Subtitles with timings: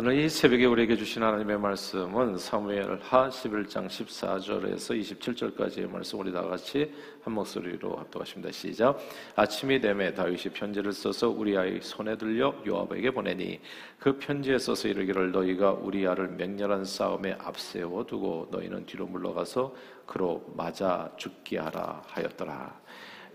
[0.00, 6.40] 오늘 이 새벽에 우리에게 주신 하나님의 말씀은 사무엘 하 11장 14절에서 27절까지의 말씀 우리 다
[6.40, 8.52] 같이 한 목소리로 합독하십니다.
[8.52, 8.96] 시작.
[9.34, 13.60] 아침이 되매 다윗이 편지를 써서 우리아의 손에 들려 요압에게 보내니
[13.98, 19.74] 그 편지에 써서 이르기를 너희가 우리아를 맹렬한 싸움에 앞세워 두고 너희는 뒤로 물러가서
[20.06, 22.80] 그로 맞아 죽게 하라 하였더라.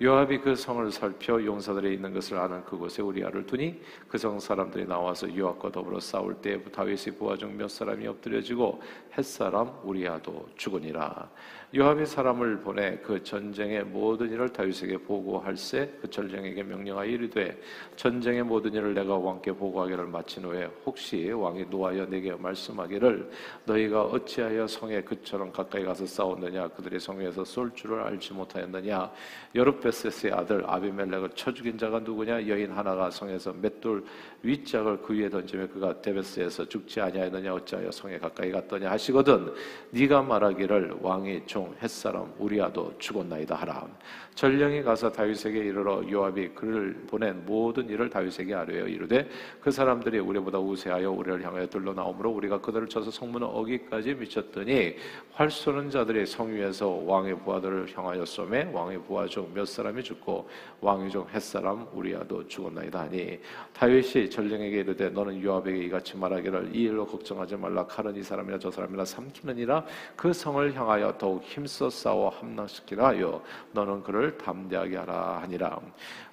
[0.02, 5.34] 요압이 그 성을 살펴 용사들이 있는 것을 아는 그곳에 우리아를 두니 그 성 사람들이 나와서
[5.34, 8.82] 요압과 더불어 싸울 때 다윗의 부하 중 몇 사람이 엎드려지고
[9.18, 11.30] 햇사람 우리아도 죽으니라.
[11.76, 17.60] 요압이 사람을 보내 그 전쟁의 모든 일을 다윗에게 보고할세 그 전쟁에게 명령하여 이르되
[17.96, 23.32] 전쟁의 모든 일을 내가 왕께 보고하기를 마친 후에 혹시 왕이 노하여 내게 말씀하기를
[23.66, 26.68] 너희가 어찌하여 성에 그처럼 가까이 가서 싸웠느냐?
[26.68, 29.12] 그들의 성에서 쏠 줄을 알지 못하였느냐?
[29.56, 32.48] 여룻베셋의 아들 아비멜렉을 쳐 죽인 자가 누구냐?
[32.48, 34.06] 여인 하나가 성에서 맷돌
[34.44, 37.52] 윗짝을 그 위에 던지며 그가 데베스에서 죽지 아니하였느냐?
[37.52, 39.54] 어찌하여 성에 가까이 갔더냐 하시거든
[39.92, 43.88] 네가 말하기를 왕이 종 햇사람 우리아도 죽었나이다 하라.
[44.36, 49.30] 전령이 가서 다윗에게 이르러 요압이 그를 보낸 모든 일을 다윗에게 아뢰어 이르되
[49.62, 54.96] 그 사람들이 우리보다 우세하여 우리를 향하여 들러 나오므로 우리가 그들을 쳐서 성문을 어기까지 미쳤더니
[55.32, 60.48] 활 쏘는 자들이 성 위에서 왕의 부하들을 향하여 쏘매 왕의 부하 중 몇 사람이 죽고
[60.82, 63.40] 왕의 중 햇사람 우리아도 죽었나이다 하니
[63.74, 67.86] 다윗이 전령에게 이르되 너는 요압에게 이같이 말하기를 이 일로 걱정하지 말라.
[67.86, 69.86] 칼은 이 사람이나 저 사람이나 삼키느니라.
[70.16, 75.82] 그 성을 향하여 더욱 힘써 싸워 함락시키라 하여 너는 그를 그를 담대하게 하라 하니라.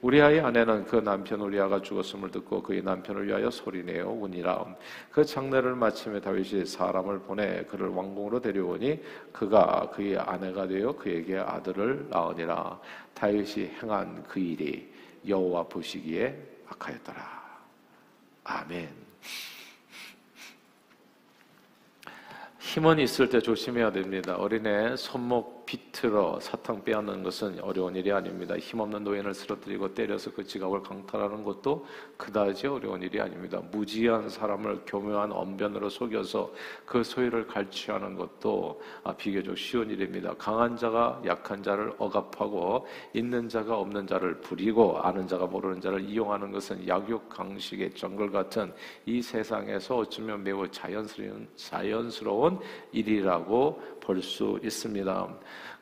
[0.01, 4.65] 우리아의 아내는 그 남편 우리아가 죽었음을 듣고 그의 남편을 위하여 소리내어 우니라.
[5.11, 9.03] 그 장례를 마침에 다윗이 사람을 보내 그를 왕궁으로 데려오니
[9.33, 12.79] 그가 그의 아내가 되어 그에게 아들을 낳으니라.
[13.15, 14.89] 다윗이 행한 그 일이
[15.27, 17.41] 여호와 보시기에 악하였더라.
[18.45, 18.89] 아멘.
[22.61, 24.37] 힘은 있을 때 조심해야 됩니다.
[24.37, 28.59] 어린애 손목 비틀어 사탕 빼앗는 것은 어려운 일이 아닙니다.
[28.59, 31.87] 힘없는 노인을 쓰러뜨리고 때려서 그 지갑을 강탈하는 것도
[32.17, 33.63] 그다지 어려운 일이 아닙니다.
[33.71, 36.53] 무지한 사람을 교묘한 언변으로 속여서
[36.85, 40.35] 그 소유를 갈취하는 것도 아, 비교적 쉬운 일입니다.
[40.35, 46.51] 강한 자가 약한 자를 억압하고 있는 자가 없는 자를 부리고 아는 자가 모르는 자를 이용하는
[46.51, 48.73] 것은 약육 강식의 정글 같은
[49.07, 52.59] 이 세상에서 어쩌면 매우 자연스러운, 자연스러운
[52.91, 55.29] 일이라고 볼 수 있습니다.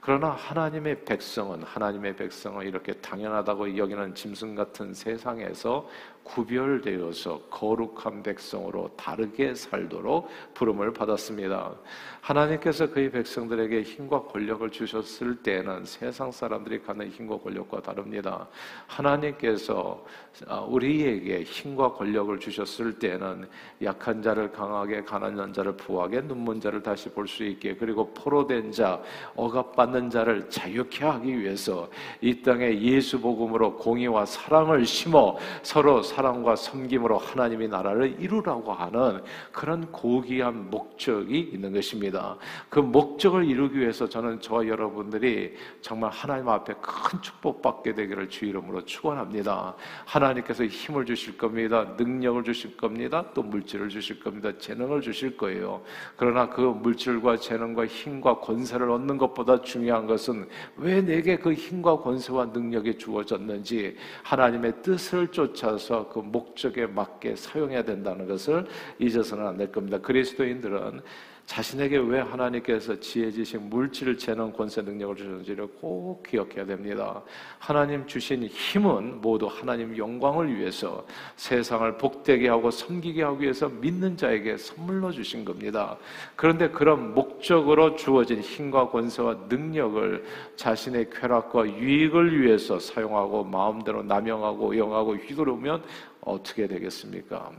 [0.00, 5.88] 그러나 하나님의 백성은 하나님의 백성은 이렇게 당연하다고 여기는 짐승 같은 세상에서
[6.28, 11.72] 구별되어서 거룩한 백성으로 다르게 살도록 부름을 받았습니다.
[12.20, 18.46] 하나님께서 그의 백성들에게 힘과 권력을 주셨을 때는 세상 사람들이 갖는 힘과 권력과 다릅니다.
[18.86, 20.04] 하나님께서
[20.46, 23.48] 아, 우리에게 힘과 권력을 주셨을 때는
[23.82, 29.00] 약한 자를 강하게, 가난한 자를 부하게, 눈먼 자를 다시 볼 수 있게, 그리고 포로된 자,
[29.36, 31.88] 억압받는 자를 자유케 하기 위해서
[32.20, 39.86] 이 땅에 예수 복음으로 공의와 사랑을 심어 서로 사랑과 섬김으로 하나님의 나라를 이루라고 하는 그런
[39.92, 42.36] 고귀한 목적이 있는 것입니다.
[42.68, 48.84] 그 목적을 이루기 위해서 저는 저와 여러분들이 정말 하나님 앞에 큰 축복받게 되기를 주 이름으로
[48.84, 49.76] 축원합니다.
[50.06, 51.86] 하나님께서 힘을 주실 겁니다.
[51.96, 53.24] 능력을 주실 겁니다.
[53.32, 54.50] 또 물질을 주실 겁니다.
[54.58, 55.82] 재능을 주실 거예요.
[56.16, 60.48] 그러나 그 물질과 재능과 힘과 권세를 얻는 것보다 중요한 것은
[60.78, 68.28] 왜 내게 그 힘과 권세와 능력이 주어졌는지 하나님의 뜻을 쫓아서 그 목적에 맞게 사용해야 된다는
[68.28, 68.66] 것을
[68.98, 69.98] 잊어서는 안 될 겁니다.
[69.98, 71.00] 그리스도인들은
[71.48, 77.22] 자신에게 왜 하나님께서 지혜, 지식, 물질, 재능, 권세, 능력을 주셨는지를 꼭 기억해야 됩니다.
[77.58, 84.58] 하나님 주신 힘은 모두 하나님 영광을 위해서 세상을 복되게 하고 섬기게 하기 위해서 믿는 자에게
[84.58, 85.96] 선물로 주신 겁니다.
[86.36, 90.22] 그런데 그런 목적으로 주어진 힘과 권세와 능력을
[90.56, 95.82] 자신의 쾌락과 유익을 위해서 사용하고 마음대로 남용하고 영하고 휘두르면
[96.20, 97.50] 어떻게 되겠습니까?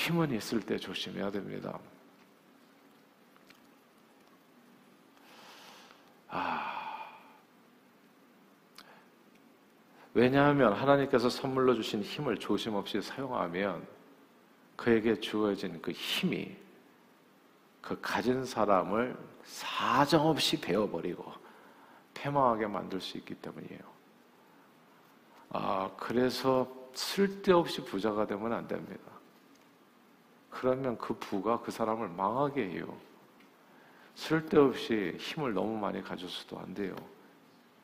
[0.00, 1.78] 힘은 있을 때 조심해야 됩니다.
[6.30, 7.10] 아.
[10.14, 13.86] 왜냐하면 하나님께서 선물로 주신 힘을 조심 없이 사용하면
[14.74, 16.56] 그에게 주어진 그 힘이
[17.82, 19.14] 그 가진 사람을
[19.44, 21.30] 사정없이 베어버리고
[22.14, 23.80] 패망하게 만들 수 있기 때문이에요.
[25.50, 29.19] 아, 그래서 쓸데없이 부자가 되면 안 됩니다.
[30.50, 32.96] 그러면 그 부가 그 사람을 망하게 해요.
[34.14, 36.94] 쓸데없이 힘을 너무 많이 가져서도 안 돼요.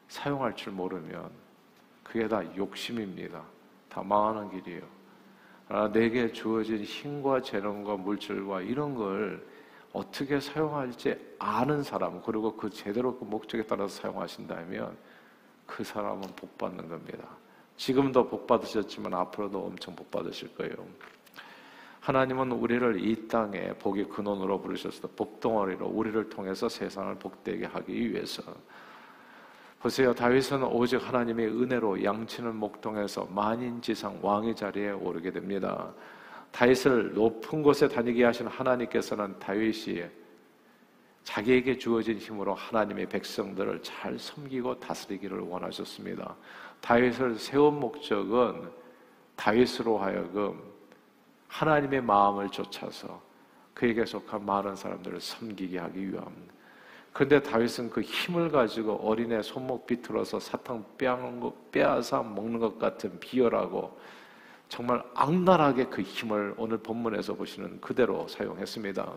[0.08, 1.30] 사용할 줄 모르면
[2.02, 3.42] 그게 다 욕심입니다.
[3.88, 4.82] 다 망하는 길이에요.
[5.68, 9.44] 아, 내게 주어진 힘과 재능과 물질과 이런 걸
[9.92, 14.96] 어떻게 사용할지 아는 사람 그리고 그 제대로 그 목적에 따라서 사용하신다면
[15.66, 17.26] 그 사람은 복 받는 겁니다.
[17.76, 20.74] 지금도 복 받으셨지만 앞으로도 엄청 복 받으실 거예요.
[22.06, 28.44] 하나님은 우리를 이 땅에 복의 근원으로 부르셨어 복덩어리로 우리를 통해서 세상을 복되게 하기 위해서
[29.80, 30.14] 보세요.
[30.14, 35.92] 다윗은 오직 하나님의 은혜로 양치는 목동에서 만인지상 왕의 자리에 오르게 됩니다.
[36.52, 40.04] 다윗을 높은 곳에 다니게 하신 하나님께서는 다윗이
[41.24, 46.36] 자기에게 주어진 힘으로 하나님의 백성들을 잘 섬기고 다스리기를 원하셨습니다.
[46.82, 48.70] 다윗을 세운 목적은
[49.34, 50.75] 다윗으로 하여금
[51.48, 53.22] 하나님의 마음을 쫓아서
[53.74, 56.54] 그에게 속한 많은 사람들을 섬기게 하기 위함입니다.
[57.12, 60.84] 그런데 다윗은 그 힘을 가지고 어린애 손목 비틀어서 사탕
[61.72, 63.98] 빼앗아 먹는 것 같은 비열하고
[64.68, 69.12] 정말 악랄하게 그 힘을 오늘 본문에서 보시는 그대로 사용했습니다.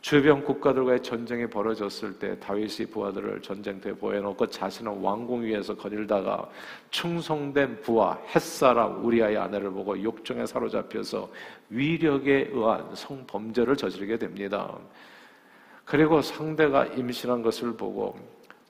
[0.00, 6.48] 주변 국가들과의 전쟁이 벌어졌을 때 다윗이 부하들을 전쟁터에 보여놓고 자신은 왕궁 위에서 거닐다가
[6.90, 11.28] 충성된 부하 햇사람 우리아의 아내를 보고 욕정에 사로잡혀서
[11.70, 14.78] 위력에 의한 성범죄를 저지르게 됩니다.
[15.84, 18.16] 그리고 상대가 임신한 것을 보고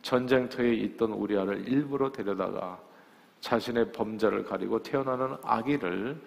[0.02, 2.78] 전쟁터에 있던 우리아를 일부러 데려다가
[3.40, 6.18] 자신의 범죄를 가리고 태어나는 아기를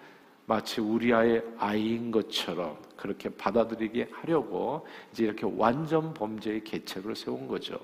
[0.50, 7.78] 마치 우리아의 아이인 것처럼 그렇게 받아들이게 하려고 이제 이렇게 완전 범죄의 계책을 세운 거죠.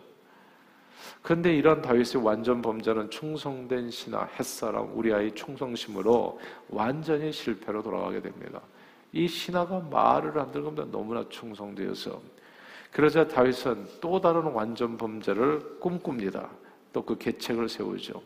[1.22, 8.60] 그런데 이런 다윗의 완전 범죄는 충성된 신하 햇사람 우리아의 충성심으로 완전히 실패로 돌아가게 됩니다.
[9.12, 12.20] 이 신하가 말을 안 들으면 너무나 충성되어서
[12.90, 16.50] 그러자 다윗은 또 다른 완전 범죄를 꿈꿉니다.
[16.92, 18.22] 또 그 계책을 세우죠.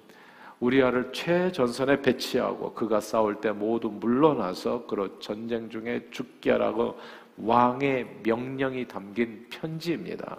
[0.60, 6.98] 우리아를 최전선에 배치하고 그가 싸울 때 모두 물러나서 그로 전쟁 중에 죽게 하라고
[7.38, 10.38] 왕의 명령이 담긴 편지입니다.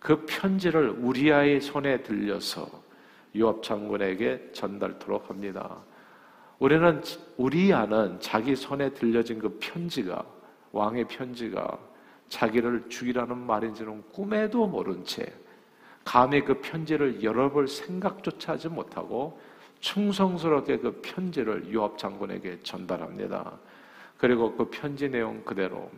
[0.00, 2.68] 그 편지를 우리아의 손에 들려서
[3.36, 5.76] 요압 장군에게 전달토록 합니다.
[6.58, 7.02] 우리는
[7.36, 10.24] 우리아는 자기 손에 들려진 그 편지가
[10.72, 11.78] 왕의 편지가
[12.28, 15.32] 자기를 죽이라는 말인지는 꿈에도 모른 채
[16.06, 19.40] 감히 그 편지를 열어볼 생각조차 하지 못하고
[19.80, 23.58] 충성스럽게 그 편지를 유압 장군에게 전달합니다.
[24.16, 25.90] 그리고 그 편지 내용 그대로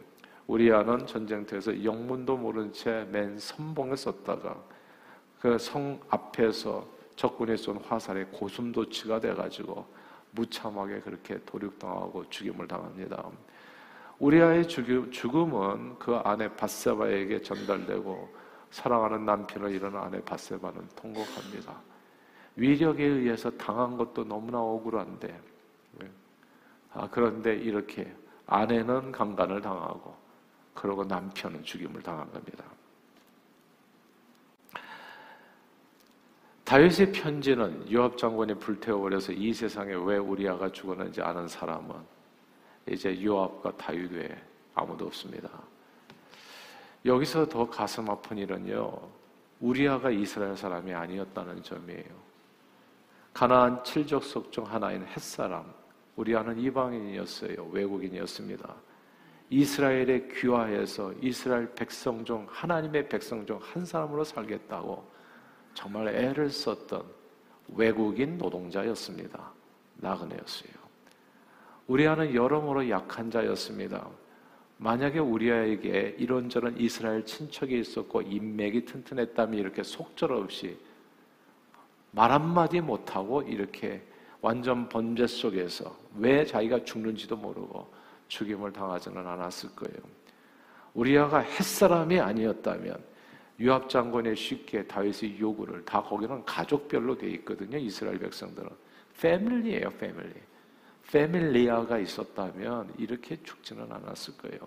[0.47, 4.57] 우리아는 전쟁터에서 영문도 모른 채 맨 선봉에 썼다가
[5.41, 9.87] 그 성 앞에서 적군이 쏜 화살에 고슴도치가 돼가지고
[10.31, 13.25] 무참하게 그렇게 도륙당하고 죽임을 당합니다.
[14.19, 21.81] 우리아의 죽음은 그 아내 바세바에게 전달되고 사랑하는 남편을 잃은 아내 바세바는 통곡합니다.
[22.57, 25.41] 위력에 의해서 당한 것도 너무나 억울한데
[26.93, 28.13] 아, 그런데 이렇게
[28.47, 30.17] 아내는 강간을 당하고
[30.75, 32.65] 그러고 남편은 죽임을 당한 겁니다.
[36.65, 41.97] 다윗의 편지는 요압 장군이 불태워버려서 이 세상에 왜 우리아가 죽었는지 아는 사람은
[42.91, 44.37] 이제 요압과 다윗 외에
[44.75, 45.49] 아무도 없습니다.
[47.05, 48.93] 여기서 더 가슴 아픈 일은요.
[49.61, 52.29] 우리아가 이스라엘 사람이 아니었다는 점이에요.
[53.33, 55.65] 가나안 칠족 속 중 하나인 햇사람
[56.17, 57.69] 우리아는 이방인이었어요.
[57.71, 58.75] 외국인이었습니다.
[59.51, 65.09] 이스라엘에 귀화해서 이스라엘 백성 중 하나님의 백성 중 한 사람으로 살겠다고
[65.75, 67.05] 정말 애를 썼던
[67.75, 69.53] 외국인 노동자였습니다.
[69.97, 70.73] 나그네였어요.
[71.87, 74.09] 우리아는 여러모로 약한 자였습니다.
[74.79, 80.79] 만약에 우리아에게 이런저런 이스라엘 친척이 있었고 인맥이 튼튼했다면 이렇게 속절없이
[82.13, 84.03] 말 한마디 못하고 이렇게
[84.41, 87.93] 완전 번제 속에서 왜 자기가 죽는지도 모르고
[88.29, 89.97] 죽임을 당하지는 않았을 거예요.
[90.95, 93.03] 우리아가 햇사람이 아니었다면
[93.61, 97.77] 유압 장군의 쉽게 다윗의 요구를 다 거기는 가족별로 돼 있거든요.
[97.79, 98.69] 이스라엘 백성들은
[99.21, 100.35] 패밀리예요, 패밀리.
[101.09, 104.61] 패밀리아가 있었다면 이렇게 죽지는 않았을 거예요.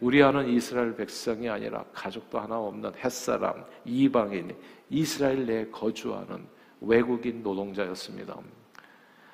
[0.00, 4.56] 우리 아는 이스라엘 백성이 아니라 가족도 하나 없는 햇사람, 이방인,
[4.88, 6.46] 이스라엘 내에 거주하는
[6.80, 8.38] 외국인 노동자였습니다.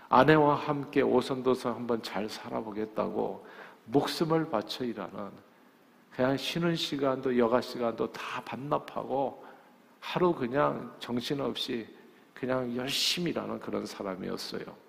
[0.09, 3.47] 아내와 함께 오선도선 한번 잘 살아보겠다고
[3.85, 5.31] 목숨을 바쳐 일하는
[6.11, 9.45] 그냥 쉬는 시간도 여가 시간도 다 반납하고
[10.01, 11.87] 하루 그냥 정신없이
[12.35, 14.86] 그냥 열심히 일하는 그런 사람이었어요.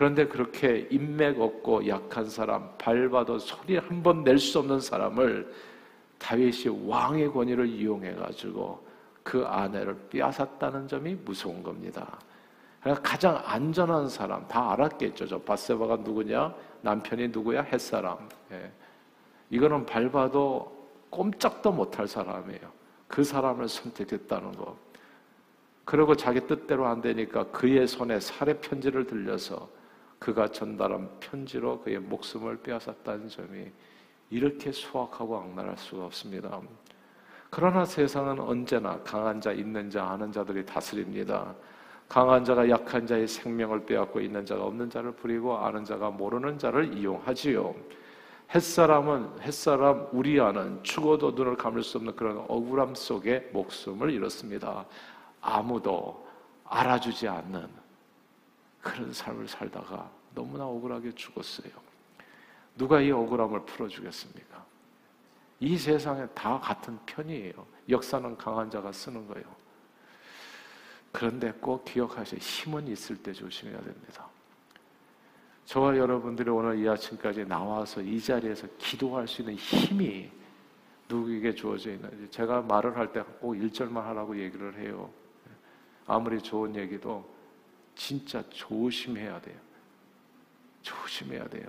[0.00, 5.52] 그런데 그렇게 인맥 없고 약한 사람, 밟아도 소리 한 번 낼 수 없는 사람을
[6.18, 8.82] 다윗이 왕의 권위를 이용해 가지고
[9.22, 12.18] 그 아내를 빼앗았다는 점이 무서운 겁니다.
[12.80, 15.26] 그러니까 가장 안전한 사람 다 알았겠죠.
[15.26, 16.54] 저 바세바가 누구냐?
[16.80, 17.60] 남편이 누구야?
[17.60, 18.26] 햇사람.
[18.52, 18.72] 예.
[19.50, 22.72] 이거는 밟아도 꼼짝도 못할 사람이에요.
[23.06, 24.78] 그 사람을 선택했다는 거.
[25.84, 29.68] 그리고 자기 뜻대로 안 되니까 그의 손에 살해 편지를 들려서
[30.20, 33.72] 그가 전달한 편지로 그의 목숨을 빼앗았다는 점이
[34.28, 36.60] 이렇게 수악하고 악랄할 수가 없습니다.
[37.48, 41.52] 그러나 세상은 언제나 강한 자, 있는 자, 아는 자들이 다스립니다.
[42.08, 46.92] 강한 자가 약한 자의 생명을 빼앗고 있는 자가 없는 자를 부리고 아는 자가 모르는 자를
[46.96, 47.74] 이용하지요.
[48.54, 54.84] 햇사람은 햇사람 우리아는 죽어도 눈을 감을 수 없는 그런 억울함 속에 목숨을 잃었습니다.
[55.40, 56.28] 아무도
[56.64, 57.68] 알아주지 않는
[58.80, 61.72] 그런 삶을 살다가 너무나 억울하게 죽었어요.
[62.76, 64.64] 누가 이 억울함을 풀어주겠습니까?
[65.60, 67.66] 이 세상에 다 같은 편이에요.
[67.88, 69.44] 역사는 강한 자가 쓰는 거예요.
[71.12, 72.38] 그런데 꼭 기억하세요.
[72.38, 74.26] 힘은 있을 때 조심해야 됩니다.
[75.66, 80.30] 저와 여러분들이 오늘 이 아침까지 나와서 이 자리에서 기도할 수 있는 힘이
[81.08, 85.10] 누구에게 주어져 있는지 제가 말을 할 때꼭 1절만 하라고 얘기를 해요.
[86.06, 87.28] 아무리 좋은 얘기도
[88.00, 89.56] 진짜 조심해야 돼요.
[90.80, 91.66] 조심해야 돼요.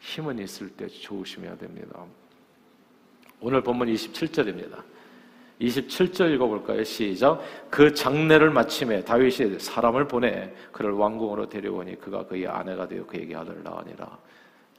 [0.00, 2.04] 힘은 있을 때 조심해야 됩니다.
[3.40, 4.82] 오늘 본문 27절입니다.
[5.60, 6.82] 27절 읽어볼까요?
[6.82, 7.40] 시작.
[7.70, 13.62] 그 장례를 마침에 다윗이 사람을 보내 그를 왕궁으로 데려오니 그가 그의 아내가 되어 그에게 아들을
[13.62, 14.18] 낳으니라.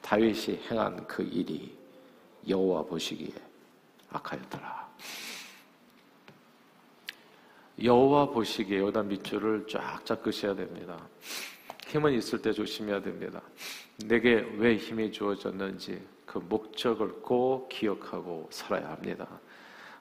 [0.01, 1.73] 다윗이 행한 그 일이
[2.45, 3.31] 여호와 보시기에
[4.09, 4.78] 악하였더라.
[7.81, 10.97] 여호와 보시기에 여기다 밑줄을 쫙쫙 끄셔야 됩니다.
[11.87, 13.41] 힘은 있을 때 조심해야 됩니다.
[14.05, 19.27] 내게 왜 힘이 주어졌는지 그 목적을 꼭 기억하고 살아야 합니다.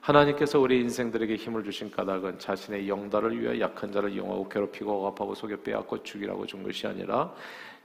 [0.01, 5.57] 하나님께서 우리 인생들에게 힘을 주신 까닭은 자신의 영달을 위해 약한 자를 이용하고 괴롭히고 억압하고 속여
[5.57, 7.33] 빼앗고 죽이라고 준 것이 아니라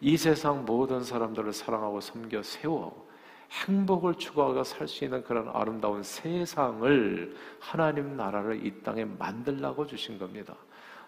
[0.01, 3.09] 이 세상 모든 사람들을 사랑하고 섬겨 세워
[3.51, 10.55] 행복을 추구하고 살 수 있는 그런 아름다운 세상을 하나님 나라를 이 땅에 만들라고 주신 겁니다.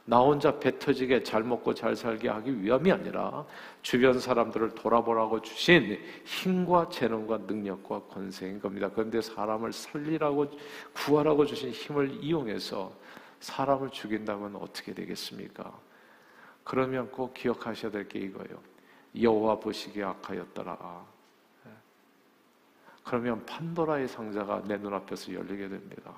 [0.09, 3.45] 나 혼자 배 터지게 잘 먹고 잘 살게 하기 위함이 아니라
[3.83, 8.89] 주변 사람들을 돌아보라고 주신 힘과 재능과 능력과 권세인 겁니다.
[8.95, 10.47] 그런데 사람을 살리라고
[10.95, 12.93] 구하라고 주신 힘을 이용해서
[13.41, 15.77] 사람을 죽인다면 어떻게 되겠습니까?
[16.63, 18.61] 그러면 꼭 기억하셔야 될 게 이거예요.
[19.21, 21.16] 여호와 보시기에 악하였더라.
[23.07, 23.11] 예.
[23.11, 26.13] 그러면 판도라의 상자가 내 눈앞에서 열리게 됩니다.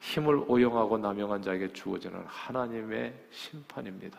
[0.00, 4.18] 힘을 오용하고 남용한 자에게 주어지는 하나님의 심판입니다.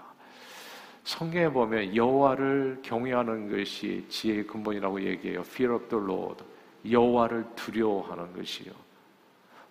[1.04, 5.40] 성경에 보면 여호와를 경외하는 것이 지혜의 근본이라고 얘기해요.
[5.40, 6.44] Fear of the Lord.
[6.90, 8.72] 여호와를 두려워하는 것이요.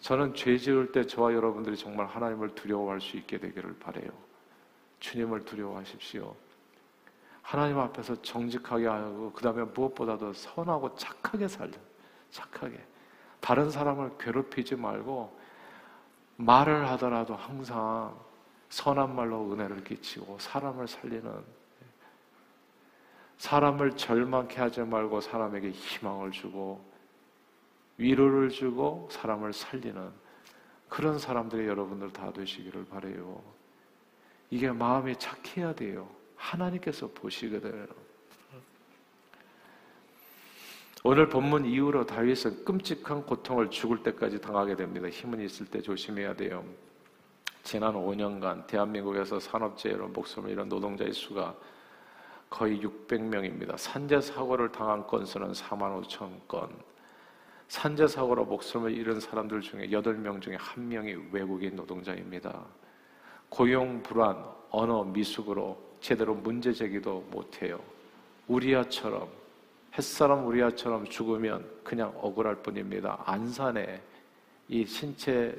[0.00, 4.10] 저는 죄 지을 때 저와 여러분들이 정말 하나님을 두려워할 수 있게 되기를 바래요.
[4.98, 6.34] 주님을 두려워하십시오.
[7.50, 11.72] 하나님 앞에서 정직하게 하고 그 다음에 무엇보다도 선하고 착하게 살려.
[12.30, 12.80] 착하게.
[13.40, 15.36] 다른 사람을 괴롭히지 말고
[16.36, 18.16] 말을 하더라도 항상
[18.68, 21.44] 선한 말로 은혜를 끼치고 사람을 살리는
[23.38, 26.80] 사람을 절망케 하지 말고 사람에게 희망을 주고
[27.96, 30.12] 위로를 주고 사람을 살리는
[30.88, 33.42] 그런 사람들이 여러분들 다 되시기를 바래요.
[34.50, 36.19] 이게 마음이 착해야 돼요.
[36.40, 37.86] 하나님께서 보시거든요.
[41.02, 45.08] 오늘 본문 이후로 다윗은 끔찍한 고통을 죽을 때까지 당하게 됩니다.
[45.08, 46.64] 힘은 있을 때 조심해야 돼요.
[47.62, 51.54] 지난 5년간 대한민국에서 산업재해로 목숨을 잃은 노동자의 수가
[52.50, 53.78] 거의 600명입니다.
[53.78, 56.68] 산재 사고를 당한 건수는 4만 5천 건.
[57.68, 62.66] 산재 사고로 목숨을 잃은 사람들 중에 8명 중에 1명이 외국인 노동자입니다.
[63.48, 67.80] 고용 불안, 언어 미숙으로 제대로 문제 제기도 못해요.
[68.48, 69.28] 우리아처럼
[69.96, 73.22] 햇사람 우리아처럼 죽으면 그냥 억울할 뿐입니다.
[73.26, 74.00] 안산에
[74.68, 75.56] 이 신체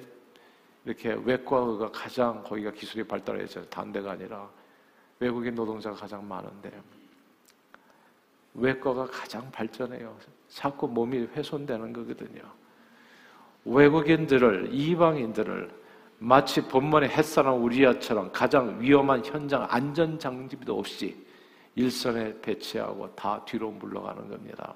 [0.86, 4.50] 이렇게 외과가 가장 거기가 기술이 발달해서 단대가 아니라
[5.20, 6.72] 외국인 노동자가 가장 많은데
[8.54, 10.18] 외과가 가장 발전해요.
[10.50, 12.42] 자꾸 몸이 훼손되는 거거든요.
[13.64, 15.81] 외국인들을 이방인들을
[16.24, 21.18] 마치 본문의 햇사람 우리아처럼 가장 위험한 현장 안전 장비도 없이
[21.74, 24.76] 일선에 배치하고 다 뒤로 물러가는 겁니다.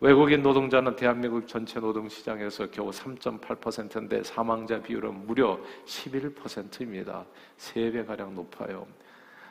[0.00, 7.26] 외국인 노동자는 대한민국 전체 노동시장에서 겨우 3.8%인데 사망자 비율은 무려 11%입니다.
[7.58, 8.86] 3배가량 높아요.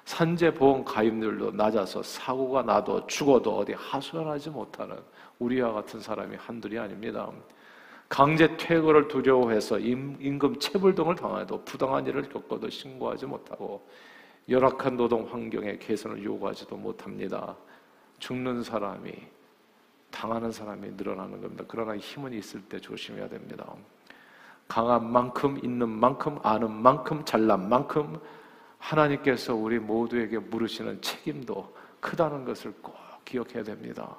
[0.06, 4.98] 산재보험 가입률도 낮아서 사고가 나도 죽어도 어디 하소연하지 못하는
[5.38, 7.30] 우리와 같은 사람이 한둘이 아닙니다.
[8.10, 13.86] 강제 퇴거를 두려워해서 임금 체불 등을 당해도 부당한 일을 겪어도 신고하지 못하고
[14.50, 17.56] 열악한 노동 환경에 개선을 요구하지도 못합니다.
[18.20, 19.12] 죽는 사람이
[20.10, 21.66] 당하는 사람이 늘어나는 겁니다.
[21.68, 23.66] 그러나 힘은 있을 때 조심해야 됩니다.
[24.68, 28.20] 강한 만큼 있는 만큼 아는 만큼 잘난 만큼
[28.80, 32.96] 하나님께서 우리 모두에게 물으시는 책임도 크다는 것을 꼭
[33.26, 34.16] 기억해야 됩니다.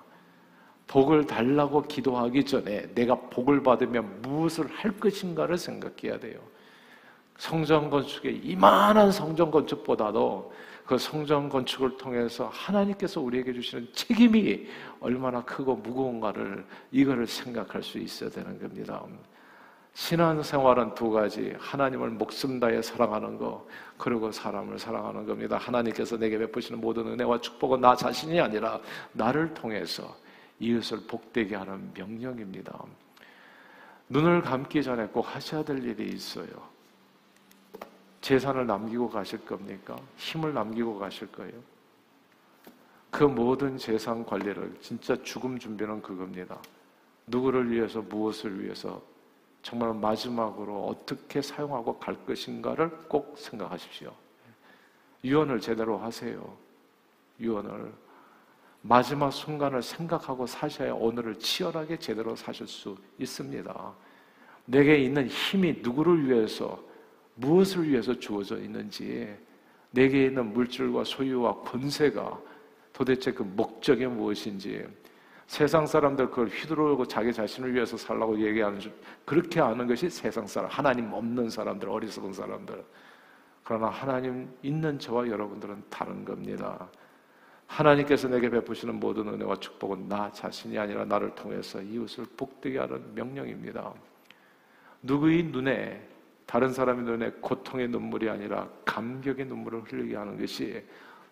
[0.89, 6.41] 복을 달라고 기도하기 전에 내가 복을 받으면 무엇을 할 것인가를 생각해야 돼요.
[7.37, 10.53] 성전 건축의 이만한 성전 건축보다도
[10.87, 14.67] 그 성전 건축을 통해서 하나님께서 우리에게 주시는 책임이
[15.01, 19.05] 얼마나 크고 무거운가를 이거를 생각할 수 있어야 되는 겁니다.
[19.93, 21.55] 신앙 생활은 두 가지.
[21.59, 23.67] 하나님을 목숨 다해 사랑하는 거,
[23.99, 25.59] 그리고 사람을 사랑하는 겁니다.
[25.59, 28.81] 하나님께서 내게 베푸시는 모든 은혜와 축복은 나 자신이 아니라
[29.13, 30.17] 나를 통해서
[30.61, 32.85] 이웃을 복되게 하는 명령입니다.
[34.09, 36.49] 눈을 감기 전에 꼭 하셔야 될 일이 있어요.
[38.21, 39.97] 재산을 남기고 가실 겁니까?
[40.17, 41.55] 힘을 남기고 가실 거예요?
[43.11, 46.59] 그 모든 재산 관리를 진짜 죽음 준비는 그겁니다.
[47.27, 49.01] 누구를 위해서 무엇을 위해서
[49.63, 54.13] 정말 마지막으로 어떻게 사용하고 갈 것인가를 꼭 생각하십시오.
[55.25, 56.57] 유언을 제대로 하세요.
[57.41, 57.93] 유언을
[58.83, 63.95] 마지막 순간을 생각하고 사셔야 오늘을 치열하게 제대로 사실 수 있습니다.
[64.67, 66.79] 내게 있는 힘이 누구를 위해서,
[67.35, 69.35] 무엇을 위해서 주어져 있는지,
[69.91, 72.39] 내게 있는 물질과 소유와 권세가
[72.93, 74.87] 도대체 그 목적이 무엇인지,
[75.47, 78.81] 세상 사람들 그걸 휘두르고 자기 자신을 위해서 살라고 얘기하는
[79.25, 82.85] 그렇게 아는 것이 세상 사람, 하나님 없는 사람들, 어리석은 사람들.
[83.65, 86.89] 그러나 하나님 있는 저와 여러분들은 다른 겁니다.
[87.69, 93.93] 하나님께서 내게 베푸시는 모든 은혜와 축복은 나 자신이 아니라 나를 통해서 이웃을 복되게 하는 명령입니다.
[95.03, 96.09] 누구의 눈에
[96.45, 100.83] 다른 사람의 눈에 고통의 눈물이 아니라 감격의 눈물을 흘리게 하는 것이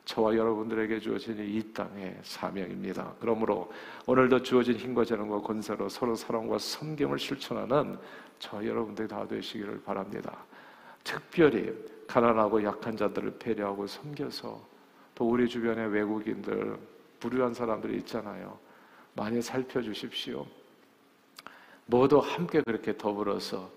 [0.05, 3.15] 저와 여러분들에게 주어진 이 땅의 사명입니다.
[3.19, 3.73] 그러므로
[4.07, 7.99] 오늘도 주어진 힘과 재능과 권세로 서로 사랑과 섬김을 실천하는
[8.39, 10.45] 저 여러분들이 다 되시기를 바랍니다.
[11.03, 11.75] 특별히
[12.07, 14.76] 가난하고 약한 자들을 배려하고 섬겨서
[15.17, 16.79] 또 우리 주변에 외국인들,
[17.19, 18.57] 불우한 사람들이 있잖아요.
[19.15, 20.47] 많이 살펴주십시오.
[21.87, 23.71] 모두 함께 그렇게 더불어서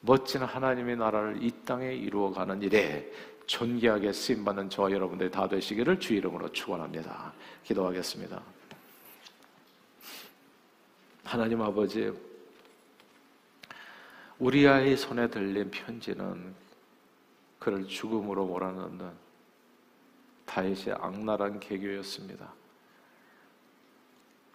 [0.00, 3.10] 멋진 하나님의 나라를 이 땅에 이루어가는 일에
[3.46, 7.32] 존귀하게 쓰임받는 저와 여러분들이 다 되시기를 주 이름으로 축원합니다.
[7.64, 8.42] 기도하겠습니다.
[11.24, 12.12] 하나님 아버지,
[14.38, 16.54] 우리 아이 손에 들린 편지는
[17.58, 19.23] 그를 죽음으로 몰아넣는
[20.46, 22.52] 다윗의 악랄한 개교였습니다.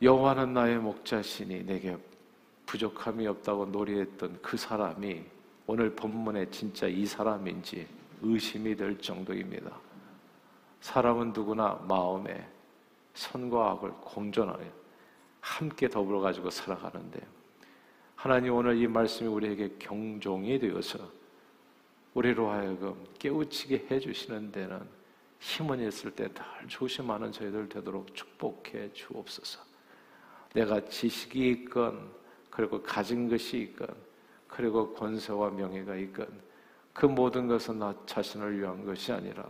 [0.01, 1.97] 여호와는 나의 목자시니 내게
[2.65, 5.23] 부족함이 없다고 놀이했던 그 사람이
[5.67, 7.87] 오늘 본문에 진짜 이 사람인지
[8.21, 9.71] 의심이 될 정도입니다.
[10.81, 12.47] 사람은 누구나 마음에
[13.13, 14.71] 선과 악을 공존하여
[15.41, 17.19] 함께 더불어 가지고 살아가는데
[18.15, 20.99] 하나님 오늘 이 말씀이 우리에게 경종이 되어서
[22.13, 24.98] 우리로 하여금 깨우치게 해주시는 데는
[25.39, 29.61] 힘은 있을 때 늘 조심하는 저희들 되도록 축복해 주옵소서.
[30.53, 32.11] 내가 지식이 있건
[32.49, 33.87] 그리고 가진 것이 있건
[34.47, 36.27] 그리고 권세와 명예가 있건
[36.93, 39.45] 그 모든 것은 나 자신을 위한 것이 아니라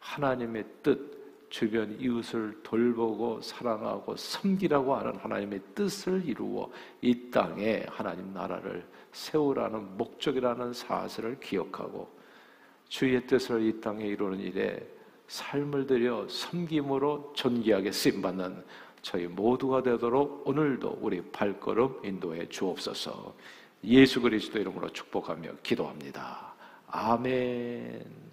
[0.00, 1.18] 하나님의 뜻,
[1.50, 6.70] 주변 이웃을 돌보고 사랑하고 섬기라고 하는 하나님의 뜻을 이루어
[7.00, 12.08] 이 땅에 하나님 나라를 세우라는 목적이라는 사실을 기억하고
[12.88, 14.97] 주의 뜻을 이 땅에 이루는 일에
[15.28, 18.64] 삶을 들여 섬김으로 존귀하게 쓰임받는
[19.02, 23.34] 저희 모두가 되도록 오늘도 우리 발걸음 인도해 주옵소서
[23.84, 26.54] 예수 그리스도 이름으로 축복하며 기도합니다.
[26.88, 28.27] 아멘.